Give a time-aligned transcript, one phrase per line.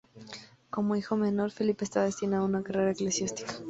[0.71, 3.53] Como hijo menor, Felipe estaba destinado a una carrera eclesiástica.